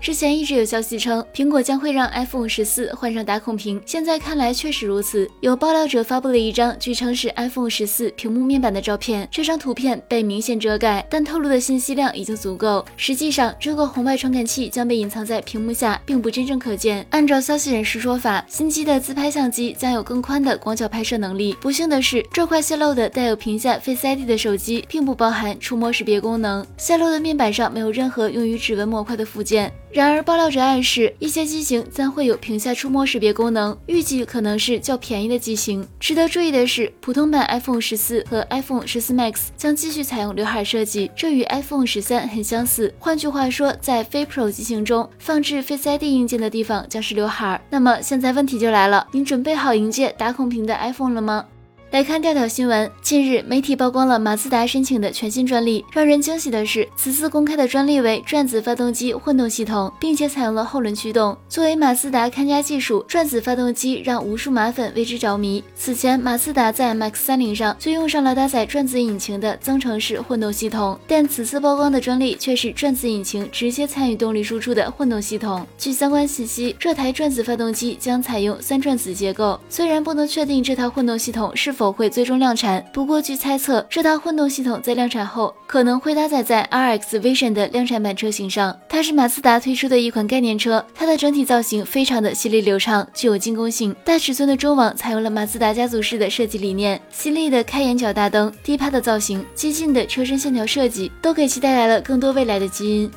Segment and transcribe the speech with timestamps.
[0.00, 5.28] 之前一直有消息称，苹果将会让 iPhone 十四换上打孔屏，现在看来确实如此。
[5.40, 12.84] 有爆料者发布了一张据称是 iPhone 十四屏幕面板的照片，这张图片被明显遮盖，但透露的信息量已经足够。
[12.96, 17.04] 实际上，这个红外传感器将被隐藏在屏幕下，并不真正可见。
[17.10, 21.56] 按照消息人士说法，新机的自拍相机将有更宽的广角拍摄能力。
[21.60, 29.72] 不幸的是，这块泄露的带有屏下 Face ID 的手机并不包含触摸识别功能，泄露的面板上没有任何用于指纹模块的附件。
[29.90, 35.86] 然而，爆料者暗示一些机型将会有屏下触摸识别功能，预计可能是较便宜的机型。
[35.98, 42.92] 值得注意的是，普通版 iPhone 十四和 iPhone 十四 Max 将继续采用刘海设计，这与 iPhone 十三很相似。
[42.98, 47.60] 换句话说，在非 Pro 机型中，放置 Face ID 硬件的地方将是刘海。
[47.70, 51.46] 那么，现在问题就来了，您准备好迎接打孔屏的 iPhone 了吗？
[51.90, 52.90] 来看调调新闻。
[53.00, 55.82] 近日，媒体曝光了马自达申请的全新专利。
[55.90, 61.34] 让人惊喜的是，此次公开的专利为转子发动机混动系统，并且采用了后轮驱动。
[61.48, 65.64] 作为马自达看家技术，转子发动机让无数马粉为之着迷。
[65.74, 75.66] 此前，马自达在 MX-30 上就用上了搭载转子引擎的增程式混动系统，但此次曝光的专利却是转子引擎直接参与动力输出的混动系统。
[75.78, 79.58] 据相关信息，这台转子发动机将采用三转子结构。
[79.70, 82.84] 虽然不能确定这套混动系统是否否会最终量产。
[82.92, 88.76] 不过，据猜测，这套混动系统在量产后可能会搭载在 RX Vision 的量产版车型上。
[88.88, 93.94] 它是马自达推出的一款概念车，它的整体造型非常的犀利流畅，具有进攻性。
[94.04, 103.08] 大尺寸的中网采用了马自达家族式的设计理念，犀利的开眼角大灯、低趴的造型、激进的车身线条设计，都给其带来了更多未来的基因。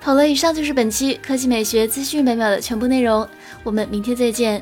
[0.00, 3.26] 好了，以上就是本期科技美学资讯每秒的全部内容，
[3.62, 4.60] 我们明天再见。